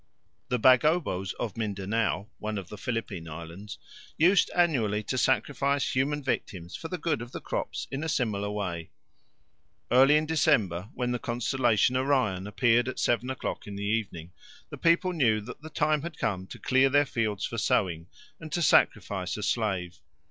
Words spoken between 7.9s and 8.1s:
in a